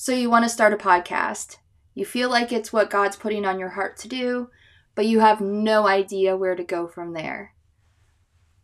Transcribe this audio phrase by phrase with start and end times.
[0.00, 1.56] So you want to start a podcast.
[1.92, 4.48] You feel like it's what God's putting on your heart to do,
[4.94, 7.56] but you have no idea where to go from there.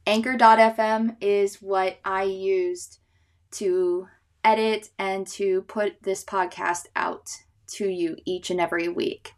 [0.06, 3.00] Anchor.fm is what I used
[3.54, 4.06] to
[4.44, 7.28] edit and to put this podcast out
[7.70, 9.32] to you each and every week.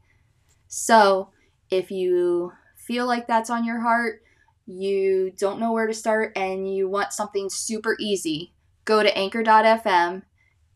[0.68, 1.30] So,
[1.70, 4.20] if you feel like that's on your heart,
[4.66, 8.52] you don't know where to start, and you want something super easy,
[8.84, 10.24] go to anchor.fm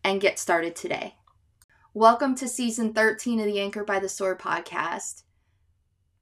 [0.02, 1.16] and get started today.
[1.92, 5.22] Welcome to season 13 of the Anchor by the Sword podcast.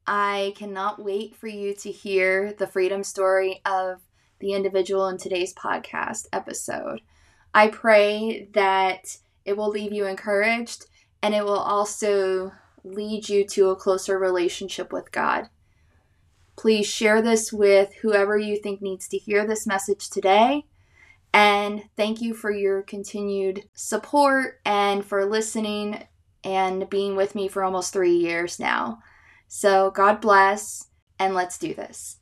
[0.07, 4.01] I cannot wait for you to hear the freedom story of
[4.41, 7.03] the individual in today's podcast episode.
[7.55, 10.87] I pray that it will leave you encouraged
[11.23, 12.53] and it will also
[12.85, 15.49] lead you to a closer relationship with God.
[16.57, 20.65] Please share this with whoever you think needs to hear this message today
[21.33, 26.03] and thank you for your continued support and for listening
[26.45, 28.99] and being with me for almost three years now.
[29.49, 30.87] So, God bless,
[31.19, 32.19] and let's do this.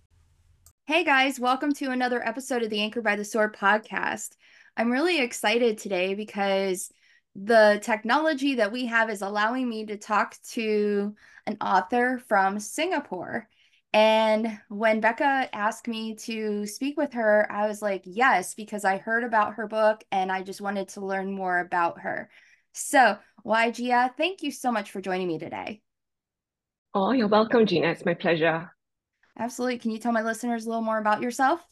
[0.87, 4.37] Hey guys, welcome to another episode of the Anchor by the Sword podcast.
[4.77, 6.93] I'm really excited today because
[7.35, 11.15] the technology that we have is allowing me to talk to
[11.47, 13.49] an author from Singapore.
[13.97, 18.99] And when Becca asked me to speak with her, I was like, yes, because I
[18.99, 22.29] heard about her book and I just wanted to learn more about her.
[22.75, 25.81] So, Wai Jia, thank you so much for joining me today.
[26.93, 27.89] Oh, you're welcome, Gina.
[27.89, 28.71] It's my pleasure.
[29.39, 29.79] Absolutely.
[29.79, 31.63] Can you tell my listeners a little more about yourself?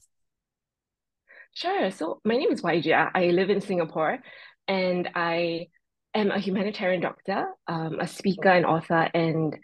[1.52, 1.90] Sure.
[1.90, 3.10] So, my name is Wai Jia.
[3.14, 4.20] I live in Singapore
[4.66, 5.66] and I
[6.14, 9.58] am a humanitarian doctor, um, a speaker, and author, and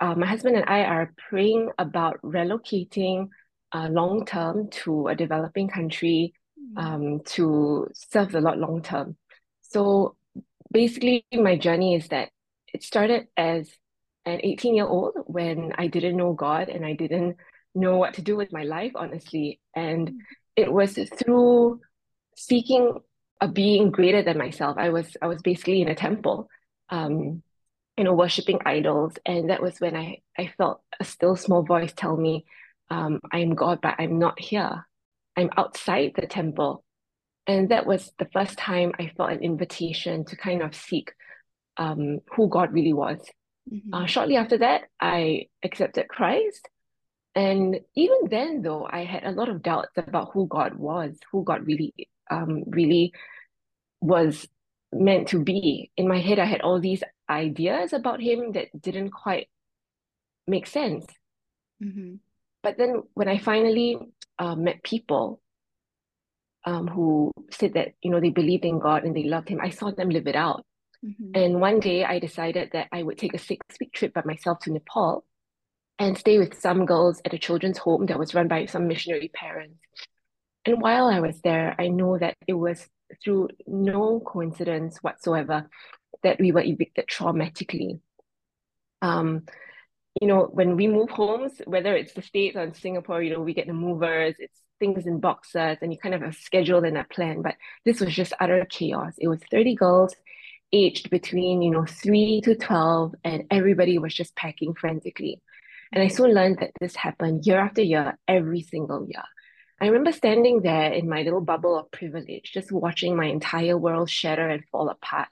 [0.00, 3.28] uh, my husband and I are praying about relocating
[3.72, 6.82] uh, long term to a developing country mm.
[6.82, 9.16] um, to serve the Lord long term.
[9.62, 10.16] So
[10.72, 12.30] basically, my journey is that
[12.72, 13.70] it started as
[14.24, 17.36] an 18 year old when I didn't know God and I didn't
[17.74, 19.60] know what to do with my life, honestly.
[19.74, 20.16] And mm.
[20.56, 21.80] it was through
[22.36, 23.00] seeking
[23.40, 24.76] a being greater than myself.
[24.78, 26.48] I was I was basically in a temple.
[26.88, 27.42] Um,
[27.96, 29.14] you know, worshiping idols.
[29.24, 32.44] And that was when I, I felt a still small voice tell me,
[32.90, 34.86] um, I'm God, but I'm not here.
[35.36, 36.84] I'm outside the temple.
[37.46, 41.12] And that was the first time I felt an invitation to kind of seek
[41.76, 43.18] um, who God really was.
[43.72, 43.94] Mm-hmm.
[43.94, 46.68] Uh, shortly after that, I accepted Christ.
[47.34, 51.44] And even then, though, I had a lot of doubts about who God was, who
[51.44, 51.92] God really,
[52.30, 53.12] um, really
[54.00, 54.48] was
[54.92, 55.90] meant to be.
[55.96, 59.48] In my head, I had all these ideas about him that didn't quite
[60.46, 61.06] make sense.
[61.82, 62.16] Mm-hmm.
[62.62, 63.98] But then when I finally
[64.38, 65.40] uh, met people
[66.64, 69.70] um, who said that, you know, they believed in God and they loved him, I
[69.70, 70.64] saw them live it out.
[71.04, 71.30] Mm-hmm.
[71.34, 74.60] And one day I decided that I would take a six week trip by myself
[74.60, 75.24] to Nepal
[75.98, 79.30] and stay with some girls at a children's home that was run by some missionary
[79.32, 79.78] parents.
[80.64, 82.88] And while I was there, I know that it was
[83.22, 85.68] through no coincidence whatsoever
[86.22, 88.00] that we were evicted traumatically.
[89.02, 89.42] Um,
[90.20, 93.42] you know, when we move homes, whether it's the States or in Singapore, you know,
[93.42, 96.84] we get the movers, it's things in boxes, and you kind of have a schedule
[96.84, 97.42] and a plan.
[97.42, 99.14] But this was just utter chaos.
[99.18, 100.14] It was 30 girls
[100.72, 105.40] aged between, you know, three to 12, and everybody was just packing frantically.
[105.92, 109.22] And I soon learned that this happened year after year, every single year.
[109.80, 114.08] I remember standing there in my little bubble of privilege, just watching my entire world
[114.08, 115.28] shatter and fall apart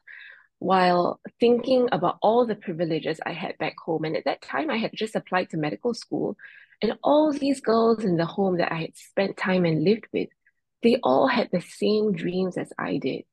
[0.59, 4.05] while thinking about all the privileges I had back home.
[4.05, 6.37] And at that time, I had just applied to medical school.
[6.81, 10.29] And all these girls in the home that I had spent time and lived with,
[10.83, 13.25] they all had the same dreams as I did,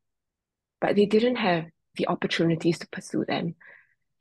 [0.80, 1.66] but they didn't have
[1.96, 3.56] the opportunities to pursue them.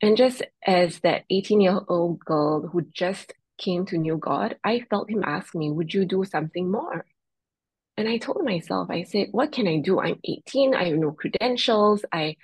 [0.01, 4.85] And just as that 18 year old girl who just came to know God, I
[4.89, 7.05] felt him ask me, Would you do something more?
[7.97, 9.99] And I told myself, I said, What can I do?
[9.99, 12.35] I'm 18, I have no credentials, I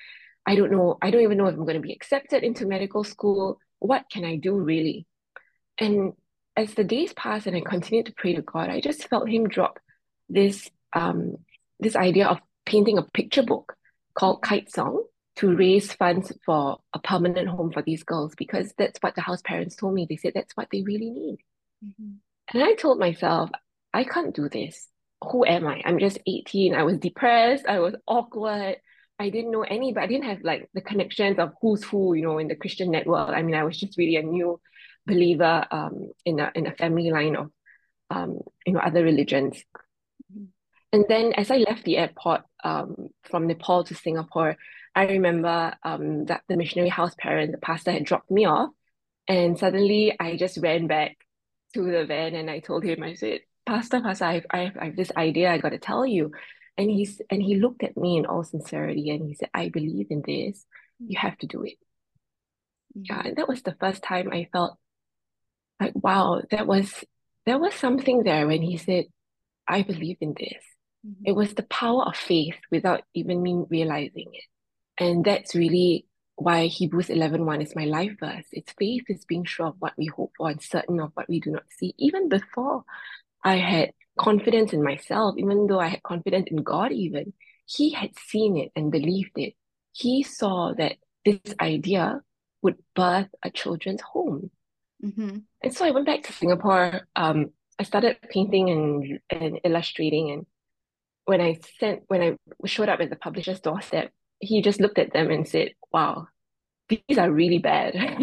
[0.48, 3.04] I don't know, I don't even know if I'm going to be accepted into medical
[3.04, 3.60] school.
[3.80, 5.06] What can I do really?
[5.78, 6.14] And
[6.56, 9.48] as the days passed and I continued to pray to God, I just felt him
[9.48, 9.80] drop
[10.30, 11.36] this um
[11.80, 13.76] this idea of painting a picture book
[14.16, 15.04] called Kitesong
[15.38, 19.42] to raise funds for a permanent home for these girls because that's what the house
[19.44, 20.08] parents told me.
[20.10, 21.38] They said that's what they really need.
[21.86, 22.14] Mm-hmm.
[22.54, 23.52] And I told myself,
[23.94, 24.88] I can't do this.
[25.32, 25.82] Who am I?
[25.86, 26.74] I'm just 18.
[26.74, 27.66] I was depressed.
[27.68, 28.78] I was awkward.
[29.20, 32.24] I didn't know any, but I didn't have like the connections of who's who, you
[32.24, 33.30] know, in the Christian network.
[33.30, 34.60] I mean, I was just really a new
[35.06, 37.52] believer um, in a in a family line of
[38.10, 39.64] um, you know other religions.
[40.32, 40.46] Mm-hmm.
[40.94, 44.56] And then as I left the airport, um, from Nepal to Singapore,
[44.96, 48.70] I remember um, that the missionary house parent, the pastor, had dropped me off,
[49.28, 51.18] and suddenly I just ran back
[51.74, 54.78] to the van and I told him, I said, Pastor, Pastor, I have, I have,
[54.80, 56.32] I have this idea I got to tell you.
[56.78, 60.08] And he's and he looked at me in all sincerity and he said, I believe
[60.10, 60.66] in this.
[61.00, 61.78] You have to do it.
[62.94, 64.78] Yeah, and that was the first time I felt
[65.80, 67.04] like, wow, that was
[67.46, 69.06] there was something there when he said,
[69.68, 70.64] I believe in this.
[71.06, 71.24] Mm-hmm.
[71.26, 74.44] It was the power of faith without even me realizing it.
[75.00, 78.46] And that's really why Hebrews 11 1 is my life verse.
[78.52, 81.40] It's faith is being sure of what we hope for and certain of what we
[81.40, 81.94] do not see.
[81.98, 82.84] Even before
[83.44, 87.34] I had confidence in myself, even though I had confidence in God, even,
[87.66, 89.54] He had seen it and believed it.
[89.94, 92.22] He saw that this idea
[92.62, 94.52] would birth a children's home.
[95.04, 95.38] Mm-hmm.
[95.62, 97.08] And so I went back to Singapore.
[97.16, 100.32] Um, I started painting and, and illustrating.
[100.32, 100.46] And
[101.26, 102.38] when I sent, when I
[102.68, 106.28] showed up at the publisher's doorstep, he just looked at them and said, Wow,
[106.90, 107.96] these are really bad.
[107.96, 108.16] and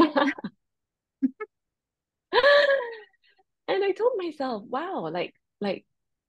[3.68, 5.84] I told myself, wow, like, like,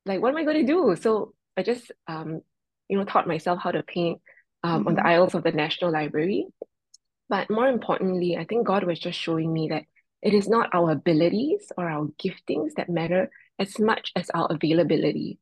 [0.06, 0.96] like, what am I going to do?
[1.00, 2.42] So I just, um,
[2.88, 4.22] you know, taught myself how to paint
[4.64, 4.88] um, mm-hmm.
[4.88, 5.10] on the mm-hmm.
[5.10, 6.48] aisles of the National Library.
[7.28, 9.84] But more importantly, I think God was just showing me that
[10.22, 13.30] it is not our abilities or our giftings that matter
[13.60, 15.40] as much as our availability.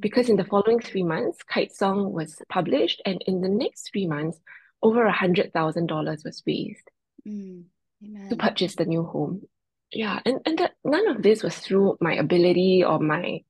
[0.00, 4.38] Because in the following three months, Kitesong was published, and in the next three months,
[4.82, 6.90] over a hundred thousand dollars was raised
[7.26, 7.64] mm,
[8.28, 9.42] to purchase the new home
[9.92, 13.40] yeah and and that none of this was through my ability or my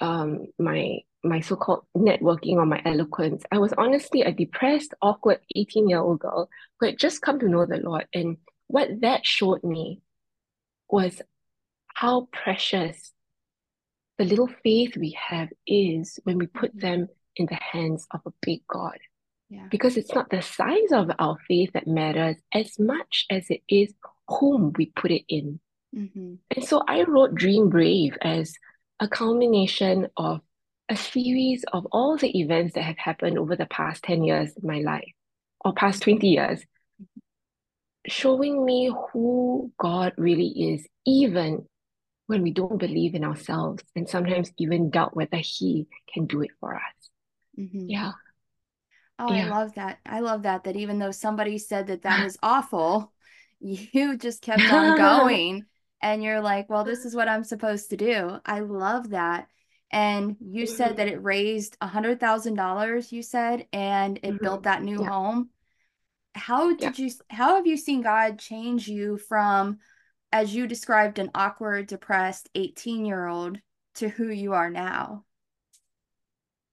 [0.00, 3.42] um my my so-called networking or my eloquence.
[3.50, 6.48] I was honestly a depressed awkward 18 year old girl
[6.78, 8.36] who had just come to know the lord and
[8.68, 10.00] what that showed me
[10.88, 11.20] was
[11.94, 13.12] how precious
[14.18, 18.32] the little faith we have is when we put them in the hands of a
[18.42, 18.98] big god.
[19.50, 19.66] Yeah.
[19.70, 23.94] because it's not the size of our faith that matters as much as it is
[24.28, 25.58] whom we put it in
[25.98, 26.34] Mm-hmm.
[26.54, 28.54] And so I wrote Dream Brave as
[29.00, 30.40] a culmination of
[30.88, 34.64] a series of all the events that have happened over the past 10 years of
[34.64, 35.12] my life,
[35.60, 36.62] or past 20 years,
[38.06, 41.66] showing me who God really is, even
[42.26, 46.50] when we don't believe in ourselves and sometimes even doubt whether He can do it
[46.60, 47.10] for us.
[47.58, 47.86] Mm-hmm.
[47.88, 48.12] Yeah.
[49.18, 49.46] Oh, yeah.
[49.46, 49.98] I love that.
[50.06, 50.64] I love that.
[50.64, 53.12] That even though somebody said that that was awful,
[53.60, 55.64] you just kept on going
[56.00, 58.38] and you're like, well, this is what I'm supposed to do.
[58.44, 59.48] I love that.
[59.90, 60.74] And you mm-hmm.
[60.74, 64.44] said that it raised a hundred thousand dollars, you said, and it mm-hmm.
[64.44, 65.08] built that new yeah.
[65.08, 65.50] home.
[66.34, 67.06] How did yeah.
[67.06, 69.78] you how have you seen God change you from
[70.30, 73.58] as you described an awkward, depressed 18 year old
[73.96, 75.24] to who you are now?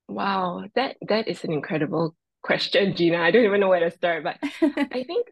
[0.07, 3.17] Wow, that that is an incredible question, Gina.
[3.17, 5.27] I don't even know where to start, but I think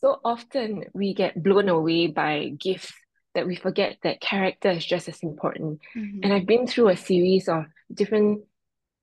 [0.00, 2.92] so often we get blown away by gifts
[3.34, 5.80] that we forget that character is just as important.
[5.96, 6.20] Mm-hmm.
[6.22, 8.42] And I've been through a series of different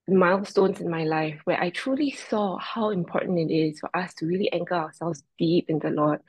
[0.07, 4.25] milestones in my life where I truly saw how important it is for us to
[4.25, 6.19] really anchor ourselves deep in the Lord.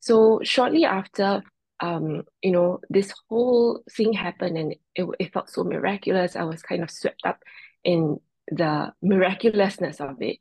[0.00, 1.42] So shortly after
[1.80, 6.36] um, you know, this whole thing happened and it, it felt so miraculous.
[6.36, 7.42] I was kind of swept up
[7.84, 8.20] in
[8.50, 10.38] the miraculousness of it.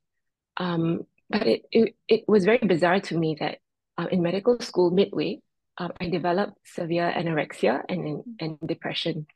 [0.57, 3.59] Um, but it, it, it was very bizarre to me that
[3.97, 5.41] uh, in medical school, midway,
[5.77, 9.27] um, I developed severe anorexia and, and depression.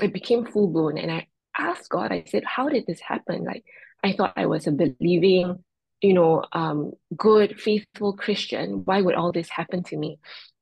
[0.00, 0.98] It became full blown.
[0.98, 1.26] And I
[1.56, 3.44] asked God, I said, How did this happen?
[3.44, 3.64] Like,
[4.02, 5.64] I thought I was a believing,
[6.00, 8.82] you know, um, good, faithful Christian.
[8.84, 10.20] Why would all this happen to me?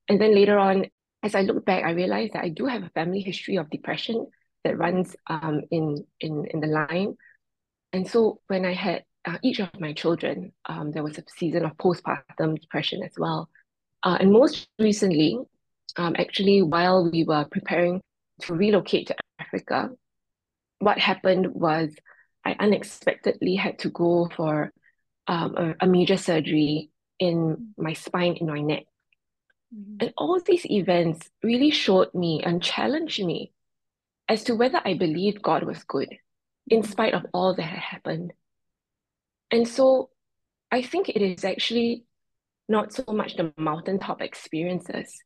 [0.09, 0.87] And then later on,
[1.23, 4.27] as I look back, I realized that I do have a family history of depression
[4.65, 7.17] that runs um, in, in, in the line.
[7.93, 11.65] And so when I had uh, each of my children, um, there was a season
[11.65, 13.51] of postpartum depression as well.
[14.03, 15.39] Uh, and most recently,
[15.97, 18.01] um, actually, while we were preparing
[18.43, 19.91] to relocate to Africa,
[20.79, 21.95] what happened was
[22.45, 24.73] I unexpectedly had to go for
[25.27, 28.85] um, a, a, major surgery in my spine, in my neck.
[29.75, 29.97] Mm-hmm.
[30.01, 33.51] And all these events really showed me and challenged me
[34.29, 36.17] as to whether I believed God was good,
[36.69, 36.91] in mm-hmm.
[36.91, 38.33] spite of all that had happened.
[39.51, 40.11] And so
[40.71, 42.05] I think it is actually
[42.69, 45.17] not so much the mountaintop experiences,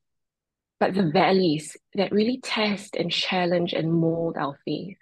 [0.79, 4.97] but the valleys that really test and challenge and mold our faith.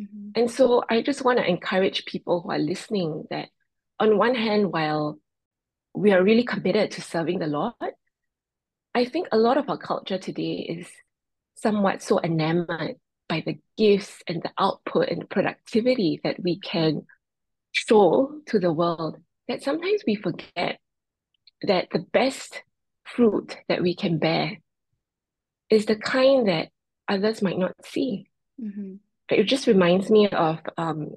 [0.00, 0.30] Mm-hmm.
[0.34, 3.48] And so I just want to encourage people who are listening that
[3.98, 5.18] on one hand, while
[5.94, 7.74] we are really committed to serving the Lord,
[8.94, 10.88] I think a lot of our culture today is
[11.56, 12.96] somewhat so enamored
[13.28, 17.06] by the gifts and the output and the productivity that we can
[17.72, 20.78] show to the world that sometimes we forget
[21.62, 22.62] that the best
[23.04, 24.58] fruit that we can bear
[25.70, 26.68] is the kind that
[27.08, 28.28] others might not see.
[28.60, 28.94] Mm-hmm.
[29.30, 31.10] It just reminds me of um,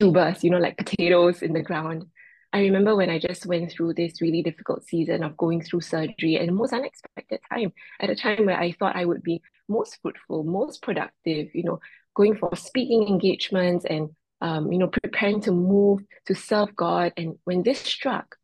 [0.00, 2.06] tubers, you know, like potatoes in the ground.
[2.52, 6.36] I remember when I just went through this really difficult season of going through surgery
[6.36, 9.98] and the most unexpected time, at a time where I thought I would be most
[10.00, 11.78] fruitful, most productive, you know,
[12.14, 17.12] going for speaking engagements and, um, you know, preparing to move to serve God.
[17.18, 18.36] And when this struck,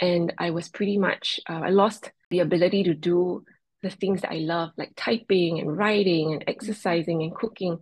[0.00, 3.44] and I was pretty much, uh, I lost the ability to do
[3.82, 7.78] the things that I love, like typing and writing and exercising and cooking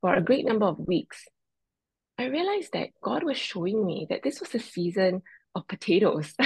[0.00, 1.26] for a great number of weeks.
[2.18, 5.22] I realized that God was showing me that this was a season
[5.54, 6.34] of potatoes.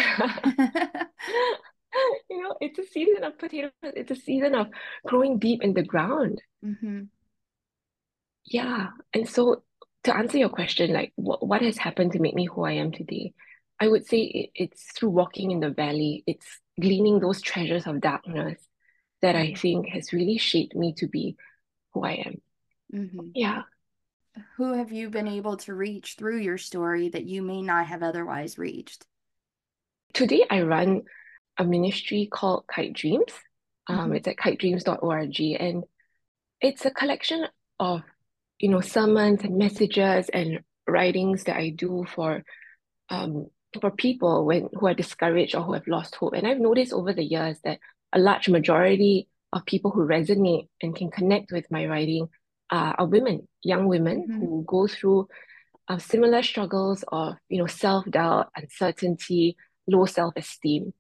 [2.30, 3.73] you know, it's a season of potatoes.
[3.83, 4.68] It's a season of
[5.06, 6.40] growing deep in the ground.
[6.64, 7.02] Mm-hmm.
[8.47, 8.88] Yeah.
[9.12, 9.62] And so
[10.04, 12.92] to answer your question, like what, what has happened to make me who I am
[12.92, 13.33] today?
[13.81, 16.25] I would say it, it's through walking in the valley.
[16.26, 16.47] It's
[16.81, 18.61] gleaning those treasures of darkness
[19.23, 19.61] that I mm-hmm.
[19.61, 21.37] think has really shaped me to be
[21.93, 22.40] who I am.
[22.93, 23.28] Mm-hmm.
[23.35, 23.62] Yeah
[24.57, 28.02] who have you been able to reach through your story that you may not have
[28.02, 29.04] otherwise reached?
[30.12, 31.02] Today, I run
[31.59, 33.33] a ministry called Kitedreams.
[33.87, 34.14] Um, mm-hmm.
[34.14, 35.85] It's at kitedreams.org, and
[36.61, 37.47] it's a collection
[37.78, 38.02] of,
[38.59, 42.43] you know, sermons and messages and writings that I do for,
[43.09, 43.49] um,
[43.81, 46.35] for people when who are discouraged or who have lost hope.
[46.35, 47.78] And I've noticed over the years that
[48.12, 52.28] a large majority of people who resonate and can connect with my writing
[52.71, 54.40] uh, are women, young women mm-hmm.
[54.40, 55.28] who go through
[55.88, 60.93] uh, similar struggles of you know self doubt, uncertainty, low self esteem,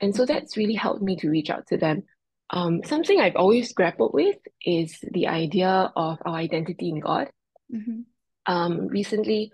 [0.00, 2.04] and so that's really helped me to reach out to them.
[2.50, 7.30] Um, something I've always grappled with is the idea of our identity in God.
[7.74, 8.00] Mm-hmm.
[8.46, 9.52] Um, recently,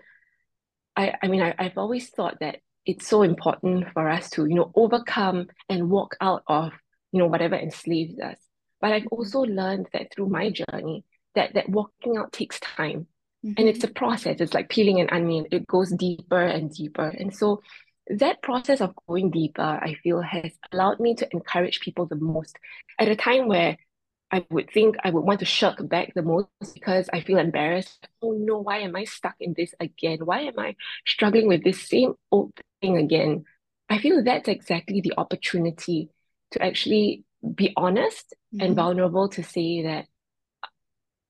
[0.95, 4.55] I I mean I, I've always thought that it's so important for us to you
[4.55, 6.73] know overcome and walk out of
[7.11, 8.37] you know whatever enslaves us.
[8.81, 9.15] But I've mm-hmm.
[9.15, 13.07] also learned that through my journey that that walking out takes time.
[13.45, 13.59] Mm-hmm.
[13.59, 14.37] and it's a process.
[14.39, 15.45] It's like peeling an onion.
[15.51, 17.07] It goes deeper and deeper.
[17.07, 17.61] And so
[18.07, 22.57] that process of going deeper i feel has allowed me to encourage people the most.
[22.99, 23.77] At a time where
[24.31, 28.07] i would think i would want to shirk back the most because i feel embarrassed.
[28.21, 30.19] Oh no why am i stuck in this again?
[30.23, 30.75] Why am i
[31.05, 32.53] struggling with this same old
[32.93, 33.43] again
[33.89, 36.09] i feel that's exactly the opportunity
[36.51, 37.23] to actually
[37.55, 38.65] be honest mm-hmm.
[38.65, 40.05] and vulnerable to say that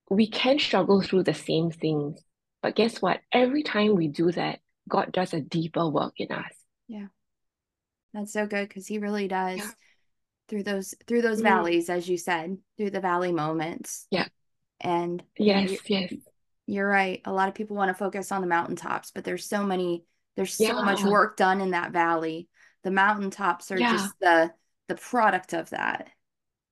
[0.10, 2.20] we can struggle through the same things.
[2.62, 3.22] But guess what?
[3.32, 6.54] Every time we do that, God does a deeper work in us.
[6.88, 7.08] Yeah.
[8.14, 9.70] That's so good because he really does yeah.
[10.48, 11.44] through those through those mm.
[11.44, 14.08] valleys, as you said, through the valley moments.
[14.10, 14.28] Yeah.
[14.80, 16.14] And yes, you yes.
[16.68, 17.22] You're right.
[17.26, 20.04] A lot of people want to focus on the mountaintops, but there's so many,
[20.36, 20.82] there's so yeah.
[20.82, 22.50] much work done in that valley.
[22.84, 23.92] The mountaintops are yeah.
[23.94, 24.54] just the
[24.88, 26.10] the product of that.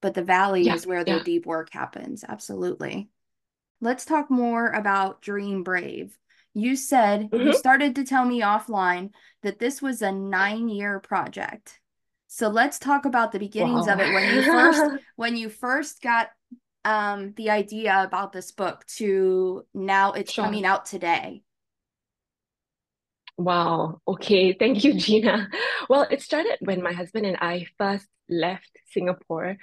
[0.02, 2.26] But the valley is where the deep work happens.
[2.28, 3.10] Absolutely
[3.84, 6.18] let's talk more about Dream Brave.
[6.54, 7.48] You said mm-hmm.
[7.48, 9.12] you started to tell me offline
[9.44, 11.80] that this was a nine year project.
[12.28, 13.94] So let's talk about the beginnings wow.
[13.94, 16.30] of it when you first when you first got
[16.86, 20.46] um the idea about this book to now it's sure.
[20.46, 21.43] coming out today.
[23.38, 24.02] Wow.
[24.08, 24.54] Okay.
[24.54, 25.50] Thank you, Gina.
[25.90, 29.58] Well, it started when my husband and I first left Singapore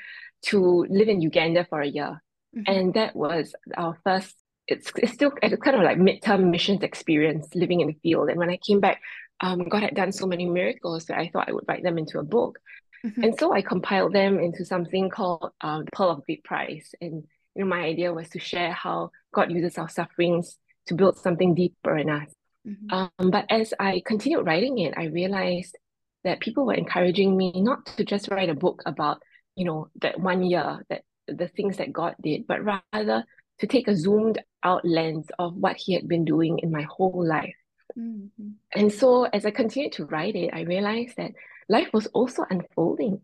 [0.46, 2.22] to live in Uganda for a year.
[2.56, 2.72] Mm-hmm.
[2.72, 4.34] And that was our first,
[4.66, 8.28] it's, it's still it's kind of like midterm missions experience living in the field.
[8.28, 9.00] And when I came back,
[9.40, 12.18] um, God had done so many miracles that I thought I would write them into
[12.18, 12.58] a book.
[13.04, 13.24] Mm-hmm.
[13.24, 16.92] And so I compiled them into something called um, Pearl of Great Price.
[17.00, 17.24] And
[17.54, 21.54] you know, my idea was to share how God uses our sufferings to build something
[21.54, 22.30] deeper in us.
[22.66, 22.92] Mm-hmm.
[22.92, 25.76] Um, but as I continued writing it, I realized
[26.24, 29.22] that people were encouraging me not to just write a book about,
[29.56, 33.24] you know, that one year that the things that God did, but rather
[33.60, 37.26] to take a zoomed out lens of what He had been doing in my whole
[37.26, 37.54] life.
[37.98, 38.50] Mm-hmm.
[38.74, 41.32] And so as I continued to write it, I realized that
[41.68, 43.20] life was also unfolding.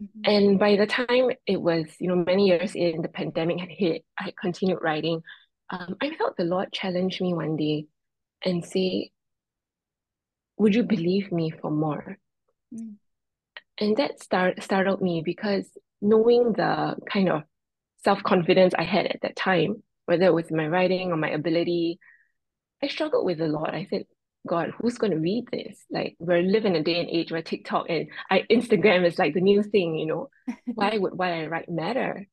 [0.00, 0.20] Mm-hmm.
[0.24, 4.04] And by the time it was, you know, many years in, the pandemic had hit,
[4.18, 5.22] I continued writing.
[5.70, 7.86] Um, I felt the Lord challenge me one day
[8.44, 9.10] and say,
[10.58, 12.18] Would you believe me for more?
[12.74, 12.96] Mm.
[13.78, 15.66] And that start, startled me because
[16.00, 17.42] knowing the kind of
[18.04, 21.98] self confidence I had at that time, whether it was my writing or my ability,
[22.82, 23.74] I struggled with a lot.
[23.74, 24.04] I said,
[24.46, 25.84] God, who's going to read this?
[25.90, 29.40] Like we're living a day and age where TikTok and I, Instagram is like the
[29.40, 30.30] new thing, you know.
[30.74, 32.26] why would what I write matter?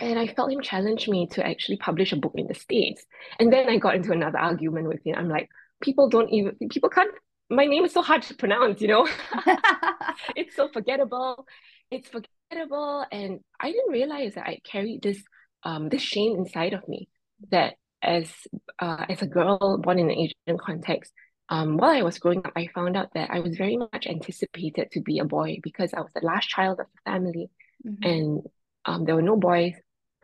[0.00, 3.04] And I felt him challenge me to actually publish a book in the States.
[3.38, 5.14] And then I got into another argument with him.
[5.16, 5.48] I'm like,
[5.80, 7.12] people don't even people can't
[7.52, 9.08] my name is so hard to pronounce, you know.
[10.36, 11.46] it's so forgettable.
[11.90, 13.04] It's forgettable.
[13.10, 15.22] And I didn't realize that I carried this
[15.62, 17.08] um this shame inside of me
[17.50, 18.30] that as
[18.78, 21.12] uh, as a girl born in an Asian context,
[21.48, 24.92] um, while I was growing up, I found out that I was very much anticipated
[24.92, 27.50] to be a boy because I was the last child of the family,
[27.86, 28.08] mm-hmm.
[28.08, 28.42] and
[28.84, 29.74] um, there were no boys,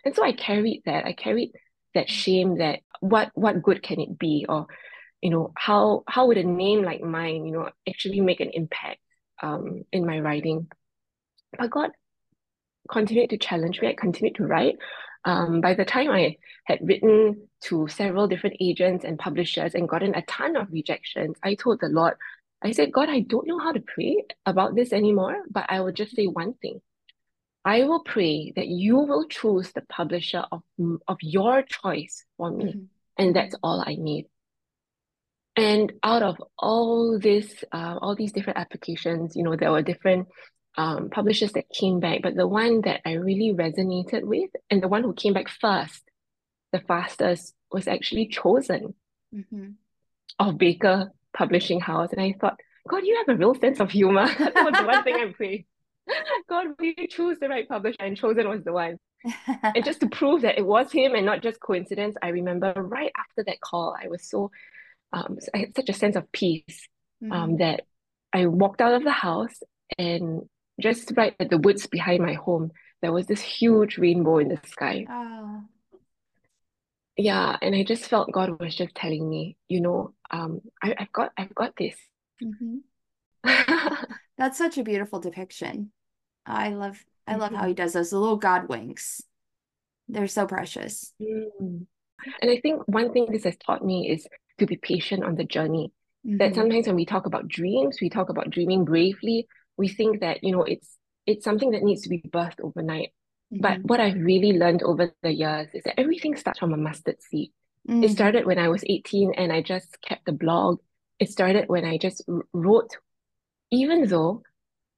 [0.06, 1.04] and so I carried that.
[1.04, 1.50] I carried
[1.94, 4.68] that shame that what what good can it be, or
[5.20, 9.00] you know how how would a name like mine, you know, actually make an impact
[9.42, 10.68] um, in my writing?
[11.58, 11.90] But God
[12.88, 13.88] continued to challenge me.
[13.88, 14.76] I continued to write.
[15.24, 16.36] Um, by the time I
[16.66, 21.56] had written to several different agents and publishers and gotten a ton of rejections, I
[21.56, 22.14] told the Lord,
[22.62, 25.90] I said, God, I don't know how to pray about this anymore, but I will
[25.90, 26.80] just say one thing.
[27.66, 30.62] I will pray that you will choose the publisher of,
[31.08, 32.64] of your choice for me.
[32.66, 32.84] Mm-hmm.
[33.18, 34.26] And that's all I need.
[35.56, 40.28] And out of all this, uh, all these different applications, you know, there were different
[40.76, 44.88] um, publishers that came back, but the one that I really resonated with and the
[44.88, 46.04] one who came back first,
[46.72, 48.94] the fastest, was actually chosen
[49.34, 49.70] mm-hmm.
[50.38, 52.12] of Baker Publishing House.
[52.12, 54.28] And I thought, God, you have a real sense of humor.
[54.38, 55.66] that was the one thing I prayed.
[56.48, 58.98] God, we choose the right publisher, and chosen was the one.
[59.62, 63.12] and just to prove that it was him and not just coincidence, I remember right
[63.16, 64.50] after that call, I was so,
[65.12, 66.88] um, I had such a sense of peace
[67.22, 67.56] um, mm-hmm.
[67.58, 67.82] that
[68.32, 69.60] I walked out of the house
[69.98, 70.42] and
[70.80, 72.70] just right at the woods behind my home,
[73.02, 75.06] there was this huge rainbow in the sky.
[75.08, 75.62] Oh.
[77.16, 81.12] Yeah, and I just felt God was just telling me, you know, um, I, I've
[81.12, 81.96] got, I've got this.
[82.42, 84.04] Mm-hmm.
[84.38, 85.92] That's such a beautiful depiction.
[86.46, 87.40] I love, I mm-hmm.
[87.40, 87.82] love how he mm-hmm.
[87.82, 89.22] does those little God winks.
[90.08, 91.12] They're so precious.
[91.20, 91.86] Mm.
[92.40, 94.26] And I think one thing this has taught me is
[94.58, 95.92] to be patient on the journey.
[96.26, 96.38] Mm-hmm.
[96.38, 100.42] That sometimes when we talk about dreams, we talk about dreaming bravely, we think that
[100.42, 103.12] you know it's it's something that needs to be birthed overnight
[103.52, 103.60] mm-hmm.
[103.60, 107.20] but what i've really learned over the years is that everything starts from a mustard
[107.22, 107.50] seed
[107.88, 108.02] mm-hmm.
[108.02, 110.78] it started when i was 18 and i just kept a blog
[111.18, 112.96] it started when i just wrote
[113.70, 114.42] even though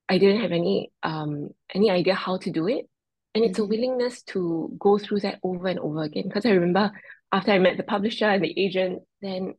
[0.09, 2.89] i didn't have any um any idea how to do it
[3.35, 3.63] and it's mm-hmm.
[3.63, 6.91] a willingness to go through that over and over again because i remember
[7.33, 9.55] after i met the publisher and the agent then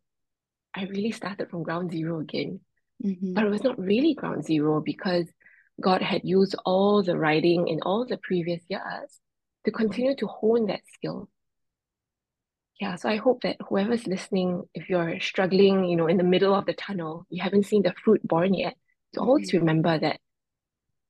[0.75, 2.59] i really started from ground zero again
[3.03, 3.33] Mm-hmm.
[3.33, 5.25] But it was not really ground zero because
[5.81, 9.19] God had used all the writing in all the previous years
[9.65, 11.29] to continue to hone that skill.
[12.81, 16.55] Yeah, so I hope that whoever's listening, if you're struggling, you know, in the middle
[16.55, 18.75] of the tunnel, you haven't seen the fruit born yet,
[19.13, 19.29] to mm-hmm.
[19.29, 20.19] always remember that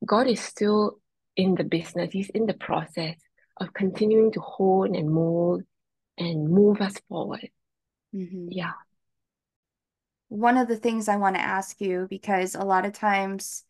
[0.06, 1.00] God is still
[1.36, 3.16] in the business, He's in the process
[3.58, 5.64] of continuing to hone and mold
[6.18, 7.50] and move us forward.
[8.14, 8.48] Mm-hmm.
[8.50, 8.74] Yeah
[10.30, 13.64] one of the things I want to ask you, because a lot of times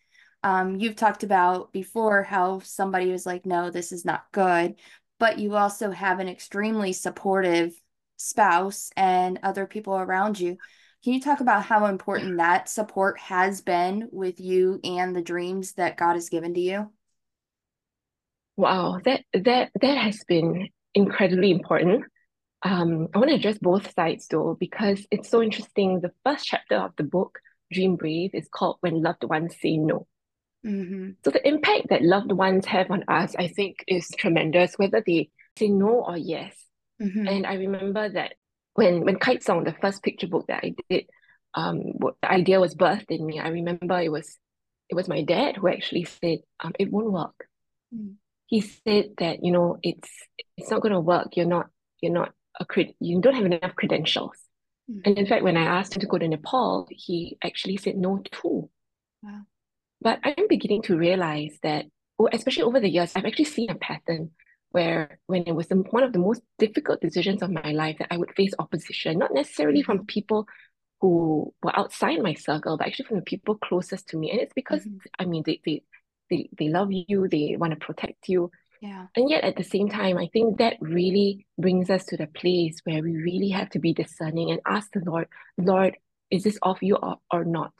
[0.43, 4.75] um, you've talked about before how somebody was like, no, this is not good,
[5.19, 7.73] but you also have an extremely supportive
[8.17, 10.57] spouse and other people around you.
[11.03, 15.73] Can you talk about how important that support has been with you and the dreams
[15.73, 16.91] that God has given to you?
[18.57, 22.03] Wow, that that that has been incredibly important
[22.61, 26.01] um, I want to address both sides though, because it's so interesting.
[26.01, 27.39] The first chapter of the book,
[27.71, 30.07] Dream Brave, is called When Loved Ones Say No.
[30.65, 31.11] Mm-hmm.
[31.23, 35.29] So the impact that loved ones have on us, I think, is tremendous, whether they
[35.57, 36.53] say no or yes.
[37.01, 37.27] Mm-hmm.
[37.27, 38.33] And I remember that
[38.79, 41.05] when when Kitesong, the first picture book that I did,
[41.53, 43.37] um, the idea was birthed in me.
[43.39, 44.37] I remember it was
[44.89, 47.47] it was my dad who actually said, um, it won't work.
[47.93, 48.15] Mm.
[48.47, 50.09] He said that, you know, it's
[50.57, 51.35] it's not gonna work.
[51.35, 51.67] You're not
[52.01, 54.37] you're not a cred- you don't have enough credentials.
[54.89, 55.01] Mm.
[55.05, 58.23] And in fact, when I asked him to go to Nepal, he actually said no
[58.31, 58.69] too.
[59.21, 59.41] Wow.
[60.01, 61.85] But I'm beginning to realize that,
[62.31, 64.31] especially over the years, I've actually seen a pattern
[64.71, 68.13] where when it was the, one of the most difficult decisions of my life that
[68.13, 70.47] I would face opposition, not necessarily from people
[71.01, 74.31] who were outside my circle, but actually from the people closest to me.
[74.31, 74.97] And it's because, mm-hmm.
[75.17, 75.83] I mean, they, they,
[76.29, 78.51] they, they love you, they want to protect you.
[78.81, 79.07] Yeah.
[79.15, 82.79] And yet at the same time, I think that really brings us to the place
[82.83, 85.27] where we really have to be discerning and ask the Lord,
[85.57, 85.97] Lord,
[86.29, 87.73] is this of you or, or not?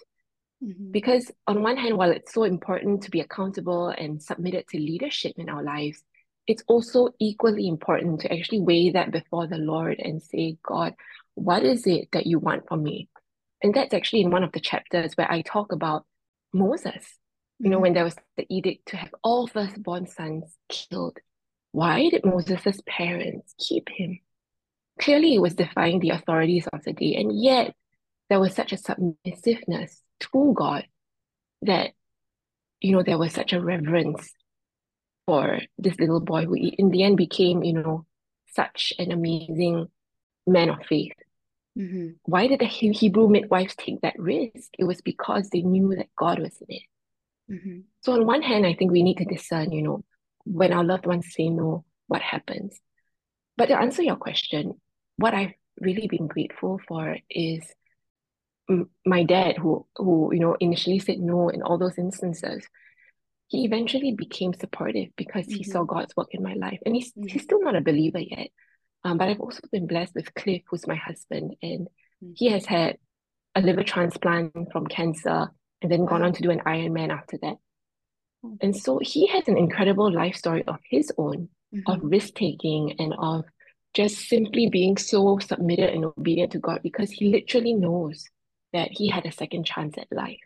[0.64, 0.92] Mm-hmm.
[0.92, 5.36] Because on one hand, while it's so important to be accountable and submitted to leadership
[5.38, 6.04] in our lives,
[6.50, 10.96] it's also equally important to actually weigh that before the Lord and say, God,
[11.36, 13.08] what is it that you want from me?
[13.64, 16.06] And that's actually in one of the chapters where I talk about
[16.52, 17.20] Moses
[17.60, 17.96] you know, when mm-hmm.
[17.96, 21.18] there was the edict to have all firstborn sons killed,
[21.72, 24.20] why did Moses' parents keep him?
[25.00, 27.76] Clearly, it was defying the authorities of the day, and yet
[28.30, 30.88] there was such a submissiveness to God
[31.62, 31.92] that,
[32.80, 34.32] you know, there was such a reverence
[35.30, 38.04] for this little boy who in the end became, you know,
[38.56, 39.88] such an amazing
[40.48, 41.14] man of faith.
[41.78, 42.14] Mm-hmm.
[42.24, 44.72] Why did the Hebrew midwives take that risk?
[44.80, 46.82] It was because they knew that God was in it.
[47.52, 47.80] Mm-hmm.
[48.02, 50.04] So on one hand, I think we need to discern, you know,
[50.46, 52.80] when our loved ones say no, what happens.
[53.56, 54.82] But to answer your question,
[55.18, 57.62] what I've really been grateful for is
[59.06, 62.68] my dad, who who you know initially said no in all those instances.
[63.50, 65.58] He eventually became supportive because mm-hmm.
[65.58, 65.96] he saw mm-hmm.
[65.96, 67.28] God's work in my life, and he's mm-hmm.
[67.28, 68.48] he's still not a believer yet.
[69.04, 71.88] Um, but I've also been blessed with Cliff, who's my husband, and
[72.24, 72.32] mm-hmm.
[72.36, 72.98] he has had
[73.56, 77.56] a liver transplant from cancer and then gone on to do an Ironman after that.
[78.62, 81.92] And so he has an incredible life story of his own, mm-hmm.
[81.92, 83.46] of risk taking and of
[83.94, 88.26] just simply being so submitted and obedient to God because he literally knows
[88.72, 90.40] that he had a second chance at life.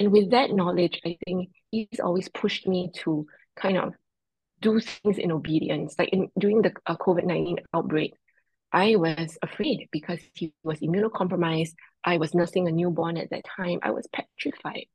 [0.00, 0.04] Mm-hmm.
[0.04, 3.26] And with that knowledge, I think he's always pushed me to
[3.56, 3.94] kind of
[4.60, 5.94] do things in obedience.
[5.98, 8.14] Like in during the uh, COVID 19 outbreak,
[8.72, 11.74] I was afraid because he was immunocompromised.
[12.02, 13.78] I was nursing a newborn at that time.
[13.82, 14.86] I was petrified.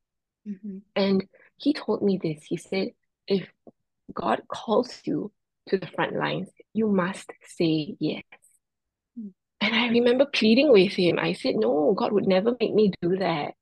[0.46, 0.78] Mm-hmm.
[0.96, 2.44] And he told me this.
[2.44, 2.88] He said,
[3.26, 3.48] if
[4.12, 5.32] God calls you
[5.68, 8.22] to the front lines, you must say yes.
[9.18, 9.32] Mm.
[9.60, 11.18] And I remember pleading with him.
[11.18, 13.54] I said, no, God would never make me do that.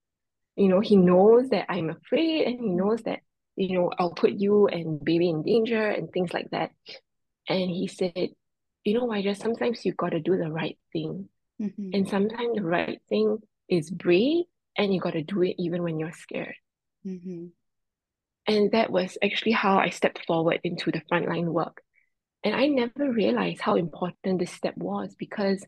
[0.59, 3.21] You know, he knows that I'm afraid and he knows that,
[3.55, 6.73] you know, I'll put you and baby in danger and things like that.
[7.49, 8.31] And he said,
[8.85, 11.29] you know, I just sometimes you got to do the right thing.
[11.63, 11.91] Mm-hmm.
[11.93, 16.01] And sometimes the right thing is brave and you got to do it even when
[16.01, 16.57] you're scared.
[17.07, 17.47] Mm-hmm.
[18.49, 21.83] And that was actually how I stepped forward into the frontline work.
[22.43, 25.65] And I never realized how important this step was because,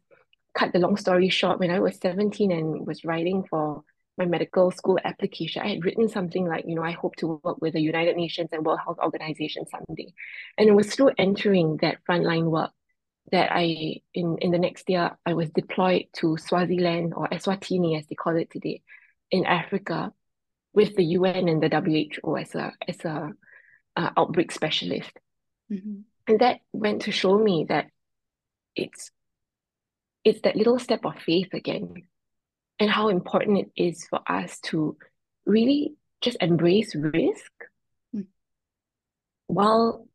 [0.55, 3.85] cut the long story short, when I was 17 and was writing for
[4.21, 7.61] my medical school application, I had written something like, you know, I hope to work
[7.63, 10.13] with the United Nations and World Health Organization someday.
[10.59, 12.71] And it was through entering that frontline work
[13.33, 18.07] that I, in, in the next year, I was deployed to Swaziland or Eswatini, as
[18.07, 18.83] they call it today,
[19.31, 20.13] in Africa
[20.75, 23.33] with the UN and the WHO as a, as a
[23.97, 25.13] uh, outbreak specialist.
[25.73, 26.01] Mm-hmm.
[26.27, 27.87] And that went to show me that
[28.77, 29.11] it's
[30.23, 31.95] it's that little step of faith again
[32.81, 34.97] and how important it is for us to
[35.47, 37.53] really just embrace risk
[38.14, 38.27] mm.
[39.47, 40.09] while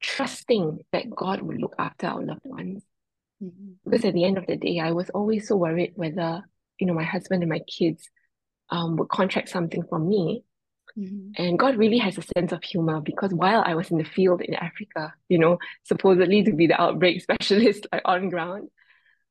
[0.00, 2.82] trusting that God will look after our loved ones.
[3.42, 3.72] Mm-hmm.
[3.84, 6.42] Because at the end of the day, I was always so worried whether,
[6.78, 8.08] you know, my husband and my kids
[8.68, 10.44] um, would contract something from me
[10.98, 11.42] Mm-hmm.
[11.42, 14.42] And God really has a sense of humor because while I was in the field
[14.42, 18.68] in Africa, you know, supposedly to be the outbreak specialist like on ground,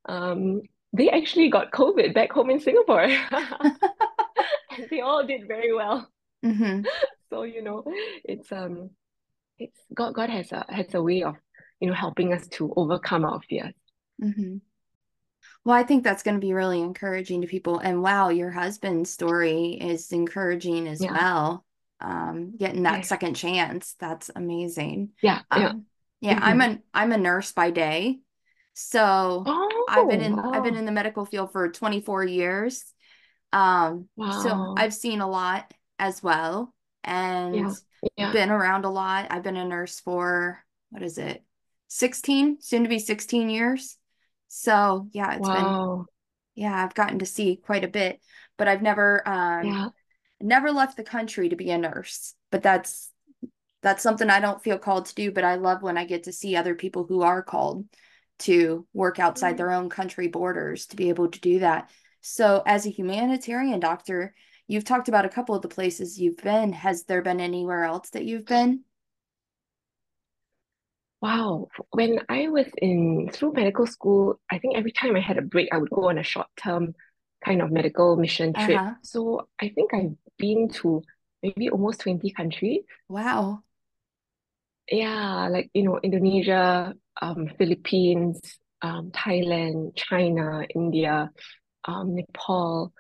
[0.08, 0.62] um,
[0.94, 3.04] they actually got COVID back home in Singapore.
[3.32, 6.08] and they all did very well.
[6.46, 6.86] Mm-hmm.
[7.30, 7.86] So, you know,
[8.26, 8.90] it's um
[9.58, 11.36] it's God God has a has a way of,
[11.80, 13.74] you know, helping us to overcome our fears.
[14.22, 14.58] Mm-hmm.
[15.64, 17.80] Well, I think that's going to be really encouraging to people.
[17.80, 21.14] And wow, your husband's story is encouraging as Yeah.
[21.14, 21.66] well.
[22.02, 23.10] Um, getting that Yes.
[23.10, 25.12] second chance, that's amazing.
[25.22, 25.70] Yeah, yeah.
[25.70, 25.86] Um,
[26.20, 26.78] yeah, I'm Mhm.
[26.78, 28.20] a I'm a nurse by day.
[28.74, 29.44] So
[29.92, 32.86] I've been Oh, in I've been in the medical field for 24 years.
[33.54, 36.74] Um, so I've seen a lot as well
[37.04, 37.76] and Yeah,
[38.18, 38.32] yeah.
[38.32, 39.28] been around a lot.
[39.30, 41.44] I've been a nurse for what is it?
[41.88, 43.98] 16, soon to be 16 years.
[44.48, 45.76] So yeah, it's been
[46.56, 48.22] yeah, I've gotten to see quite a bit,
[48.58, 49.90] but I've never um Yeah.
[50.42, 52.36] never left the country to be a nurse.
[52.52, 53.12] But that's
[53.82, 56.34] that's something I don't feel called to do, but I love when I get to
[56.34, 57.86] see other people who are called
[58.42, 59.58] to work outside Mm.
[59.58, 61.90] their own country borders to be able to do that.
[62.22, 64.36] So as a humanitarian doctor,
[64.68, 66.74] you've talked about a couple of the places you've been.
[66.74, 68.86] Has there been anywhere else that you've been?
[71.22, 71.68] Wow.
[71.92, 75.70] When I was in through medical school, I think every time I had a break,
[75.72, 76.96] I would go on a short-term
[77.46, 78.82] kind of medical mission trip.
[78.82, 78.96] Uh-huh.
[79.04, 81.04] So I think I've been to
[81.44, 82.82] maybe almost 20 countries.
[83.08, 83.64] Wow.
[84.92, 88.42] Yeah, like, you know, Indonesia, um, Philippines,
[88.82, 91.32] um, Thailand, China, India,
[91.86, 92.92] um, Nepal,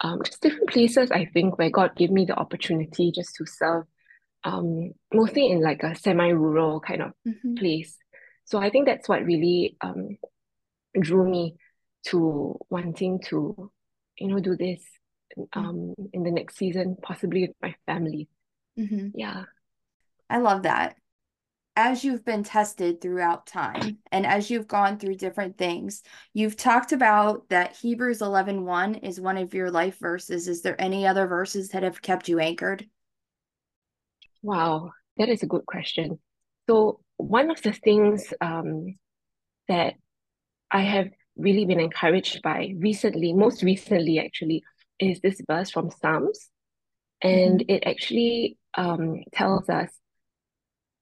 [0.00, 3.84] um, just different places, I think, where God gave me the opportunity just to serve
[4.44, 7.56] um, mostly in like a semi-rural kind of Mm-hmm.
[7.56, 7.96] place.
[8.44, 10.16] So I think that's what really um,
[10.98, 11.56] drew me
[12.06, 13.70] to wanting to,
[14.16, 14.82] you know, do this
[15.52, 18.28] um, in the next season, possibly with my family.
[18.78, 19.08] Mm-hmm.
[19.14, 19.44] Yeah.
[20.28, 20.96] I love that.
[21.80, 26.02] As you've been tested throughout time and as you've gone through different things,
[26.34, 30.46] you've talked about that Hebrews 11 1 is one of your life verses.
[30.46, 32.86] Is there any other verses that have kept you anchored?
[34.42, 36.18] Wow, that is a good question.
[36.68, 38.96] So, one of the things um,
[39.68, 39.94] that
[40.70, 44.62] I have really been encouraged by recently, most recently actually,
[44.98, 46.50] is this verse from Psalms.
[47.22, 47.74] And mm-hmm.
[47.74, 49.90] it actually um, tells us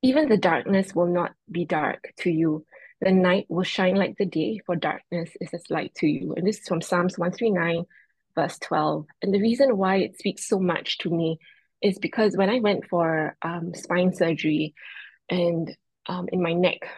[0.03, 2.65] even the darkness will not be dark to you.
[3.01, 6.35] The night will shine like the day, for darkness is as light to you.
[6.35, 7.85] And this is from Psalms 139,
[8.35, 9.07] verse 12.
[9.23, 11.39] And the reason why it speaks so much to me
[11.81, 14.75] is because when I went for um, spine surgery
[15.29, 16.89] and um, in my neck,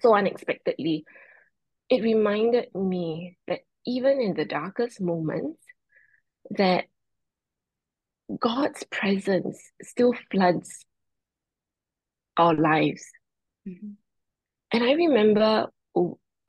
[0.00, 1.04] so unexpectedly,
[1.88, 5.60] it reminded me that even in the darkest moments,
[6.50, 6.84] that
[8.38, 10.84] God's presence still floods
[12.36, 13.04] our lives.
[13.66, 13.92] Mm-hmm.
[14.72, 15.68] And I remember,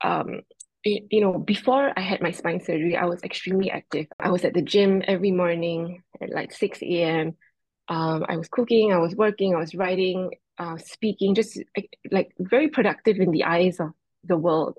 [0.02, 0.40] um,
[0.84, 4.06] you know, before I had my spine surgery, I was extremely active.
[4.18, 7.36] I was at the gym every morning at like 6 a.m.
[7.88, 11.58] Um, I was cooking, I was working, I was writing, uh, speaking, just
[12.10, 13.90] like very productive in the eyes of
[14.24, 14.78] the world.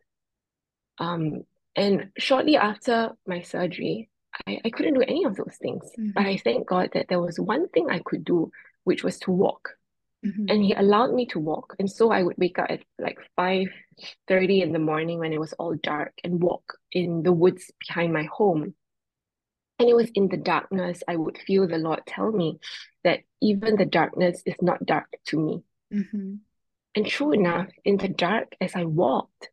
[0.98, 1.44] Um,
[1.76, 4.10] and shortly after my surgery,
[4.48, 5.84] I, I couldn't do any of those things.
[5.98, 6.12] Mm-hmm.
[6.16, 8.52] But I thank God that there was one thing I could do,
[8.84, 9.72] which was to walk.
[10.26, 10.46] Mm-hmm.
[10.50, 11.76] And he allowed me to walk.
[11.78, 13.68] And so I would wake up at like 5
[14.28, 18.12] 30 in the morning when it was all dark and walk in the woods behind
[18.12, 18.74] my home.
[19.80, 22.60] And it was in the darkness I would feel the Lord tell me
[23.04, 25.64] that even the darkness is not dark to me.
[25.94, 26.36] Mm-hmm.
[26.96, 29.50] And true enough, in the dark, as I walked,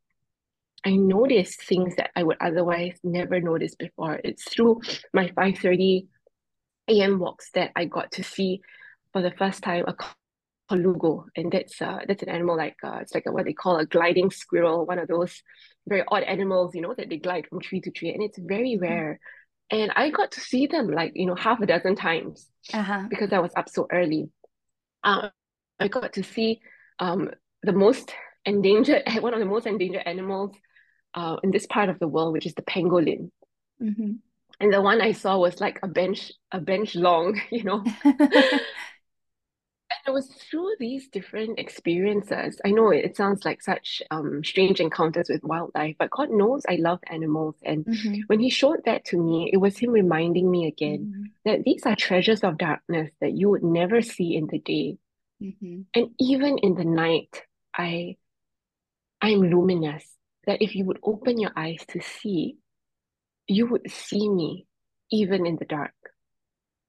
[0.84, 4.20] I noticed things that I would otherwise never notice before.
[4.22, 4.80] It's through
[5.12, 6.06] my 5:30
[6.88, 7.18] a.m.
[7.18, 8.60] walks that I got to see
[9.12, 9.94] for the first time a
[10.70, 13.78] colugo, and that's uh that's an animal like uh, it's like a, what they call
[13.78, 15.42] a gliding squirrel, one of those
[15.86, 18.74] very odd animals, you know, that they glide from tree to tree, and it's very
[18.74, 18.84] mm-hmm.
[18.84, 19.20] rare.
[19.70, 23.04] And I got to see them like you know half a dozen times uh-huh.
[23.08, 24.30] because I was up so early.
[25.02, 25.28] Uh,
[25.80, 26.60] I got to see
[26.98, 27.30] um
[27.62, 28.12] the most
[28.44, 30.54] endangered one of the most endangered animals
[31.14, 33.30] uh, in this part of the world, which is the pangolin.
[33.82, 34.12] Mm-hmm.
[34.60, 37.84] And the one I saw was like a bench, a bench long, you know.
[40.06, 42.60] it was through these different experiences.
[42.64, 46.62] I know it, it sounds like such um, strange encounters with wildlife, but God knows
[46.68, 47.54] I love animals.
[47.62, 48.20] And mm-hmm.
[48.26, 51.24] when He showed that to me, it was Him reminding me again mm-hmm.
[51.44, 54.98] that these are treasures of darkness that you would never see in the day.
[55.42, 55.82] Mm-hmm.
[55.94, 57.42] And even in the night,
[57.76, 58.16] I
[59.20, 60.04] I'm luminous
[60.46, 62.56] that if you would open your eyes to see,
[63.46, 64.66] you would see me
[65.10, 65.94] even in the dark.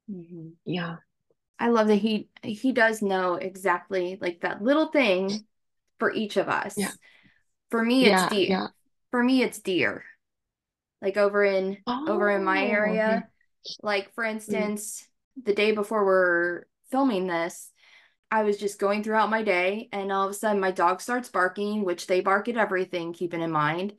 [0.09, 0.49] Mm-hmm.
[0.65, 0.97] Yeah.
[1.59, 5.45] I love that he he does know exactly like that little thing
[5.99, 6.77] for each of us.
[6.77, 6.91] Yeah.
[7.69, 8.49] For me, it's yeah, deer.
[8.49, 8.67] Yeah.
[9.11, 10.03] For me, it's deer.
[11.01, 13.73] Like over in oh, over in my area, okay.
[13.81, 14.31] like for mm.
[14.31, 15.07] instance,
[15.39, 15.45] mm.
[15.45, 17.71] the day before we're filming this,
[18.33, 21.29] I was just going throughout my day, and all of a sudden, my dog starts
[21.29, 23.93] barking, which they bark at everything, keeping in mind.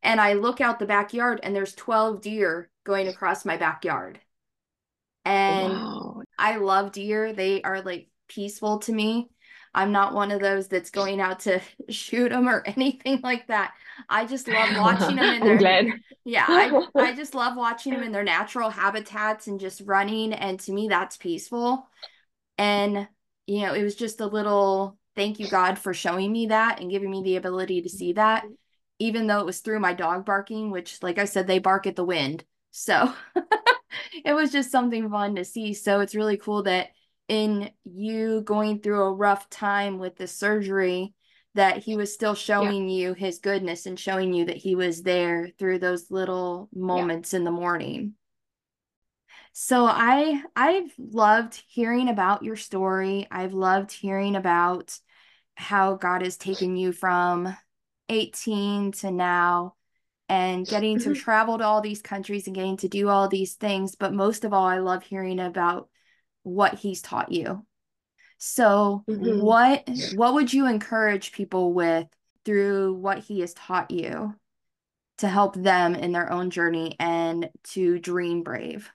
[0.00, 4.20] And I look out the backyard, and there's 12 deer going across my backyard.
[5.24, 6.22] And wow.
[6.40, 7.32] I love deer.
[7.32, 9.28] They are like peaceful to me.
[9.72, 13.74] I'm not one of those that's going out to shoot them or anything like that.
[14.08, 16.46] I just love watching them in their yeah.
[16.48, 20.32] I, I just love watching them in their natural habitats and just running.
[20.32, 21.86] And to me, that's peaceful.
[22.58, 23.06] And
[23.46, 26.90] you know, it was just a little thank you, God, for showing me that and
[26.90, 28.44] giving me the ability to see that,
[28.98, 31.96] even though it was through my dog barking, which, like I said, they bark at
[31.96, 32.44] the wind.
[32.70, 33.12] So
[34.24, 35.74] it was just something fun to see.
[35.74, 36.88] So it's really cool that
[37.28, 41.14] in you going through a rough time with the surgery,
[41.54, 43.08] that he was still showing yeah.
[43.08, 47.38] you his goodness and showing you that he was there through those little moments yeah.
[47.38, 48.14] in the morning.
[49.52, 53.26] So I I've loved hearing about your story.
[53.30, 54.96] I've loved hearing about
[55.56, 57.54] how God has taken you from
[58.08, 59.74] 18 to now
[60.30, 63.96] and getting to travel to all these countries and getting to do all these things,
[63.96, 65.88] but most of all I love hearing about
[66.44, 67.66] what he's taught you.
[68.38, 69.40] So mm-hmm.
[69.40, 72.06] what what would you encourage people with
[72.44, 74.34] through what he has taught you
[75.18, 78.90] to help them in their own journey and to dream brave?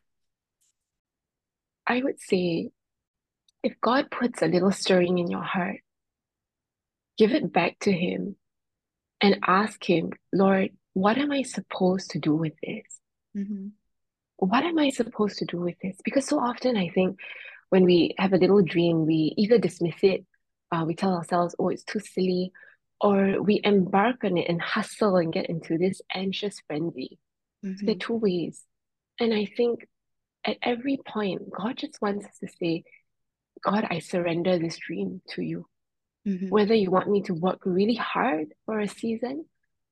[1.86, 2.70] I would say
[3.62, 5.82] if God puts a little stirring in your heart,
[7.18, 8.36] give it back to Him
[9.22, 12.86] and ask Him, Lord, what am I supposed to do with this?
[13.38, 13.68] Mm-hmm.
[14.38, 15.98] What am I supposed to do with this?
[16.04, 17.20] Because so often I think
[17.70, 20.26] when we have a little dream, we either dismiss it
[20.72, 22.52] uh, we tell ourselves, oh, it's too silly,
[23.00, 27.20] or we embark on it and hustle and get into this anxious frenzy.
[27.64, 27.78] Mm-hmm.
[27.78, 28.64] So there are two ways.
[29.20, 29.88] And I think
[30.44, 32.84] at every point, God just wants us to say,
[33.64, 35.66] God, I surrender this dream to you.
[36.28, 36.50] Mm-hmm.
[36.50, 39.46] Whether you want me to work really hard for a season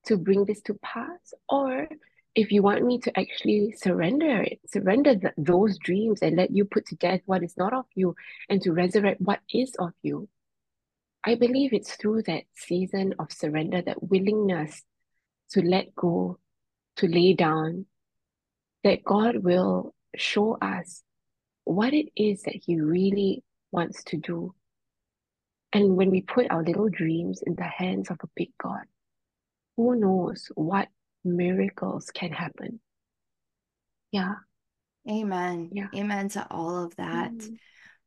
[0.06, 1.88] to bring this to pass, or
[2.36, 6.66] if you want me to actually surrender it, surrender the, those dreams and let you
[6.66, 8.16] put to death what is not of you
[8.50, 10.28] and to resurrect what is of you.
[11.24, 14.84] I believe it's through that season of surrender, that willingness
[15.52, 16.40] to let go,
[16.98, 17.86] to lay down,
[18.84, 21.04] that God will show us
[21.64, 24.54] what it is that He really wants to do.
[25.72, 28.84] And when we put our little dreams in the hands of a big God,
[29.78, 30.88] who knows what
[31.24, 32.80] miracles can happen.
[34.12, 34.36] Yeah.
[35.10, 35.70] Amen.
[35.74, 35.88] Yeah.
[35.96, 37.32] Amen to all of that.
[37.32, 37.58] Mm.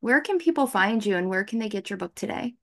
[0.01, 2.55] Where can people find you and where can they get your book today?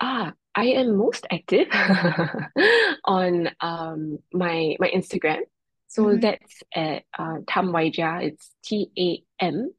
[0.00, 1.68] Ah, I am most active
[3.04, 5.40] on um my my Instagram.
[5.88, 6.20] So mm-hmm.
[6.20, 8.22] that's at uh, Tam Waijia.
[8.22, 9.70] It's T A M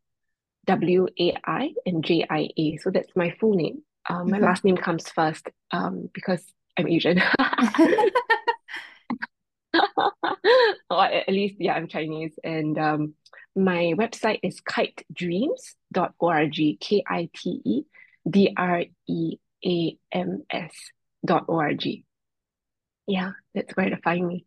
[0.65, 2.77] W A I and J I A.
[2.77, 3.83] So that's my full name.
[4.09, 4.45] Um, my mm-hmm.
[4.45, 6.43] last name comes first um, because
[6.77, 7.21] I'm Asian.
[10.89, 12.33] or at least, yeah, I'm Chinese.
[12.43, 13.13] And um,
[13.55, 17.81] my website is kitedreams.org, K I T E
[18.29, 20.73] D R E A M S
[21.25, 21.83] dot org.
[23.07, 24.45] Yeah, that's where to find me.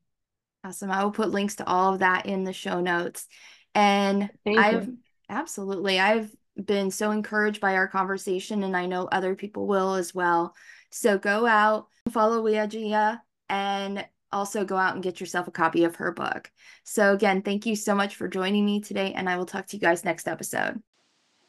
[0.63, 0.91] Awesome.
[0.91, 3.27] I will put links to all of that in the show notes.
[3.75, 4.99] And Thank I've you.
[5.29, 6.31] absolutely, I've
[6.63, 10.55] been so encouraged by our conversation, and I know other people will as well.
[10.91, 15.85] So go out, follow Wai Jia, and also go out and get yourself a copy
[15.85, 16.51] of her book.
[16.85, 19.77] So, again, thank you so much for joining me today, and I will talk to
[19.77, 20.83] you guys next episode.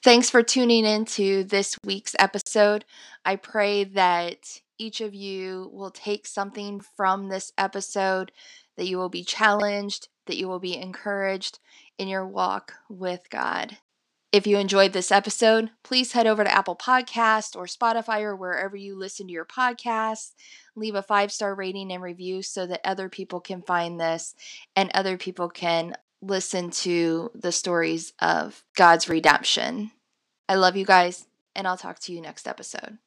[0.03, 2.85] Thanks for tuning in to this week's episode.
[3.23, 8.31] I pray that each of you will take something from this episode,
[8.77, 11.59] that you will be challenged, that you will be encouraged
[11.99, 13.77] in your walk with God.
[14.31, 18.77] If you enjoyed this episode, please head over to Apple Podcast or Spotify or wherever
[18.77, 20.31] you listen to your podcasts.
[20.73, 24.33] Leave a five star rating and review so that other people can find this
[24.73, 29.91] and other people can listen to the stories of God's redemption.
[30.47, 32.99] I love you guys, and I'll talk to you next episode.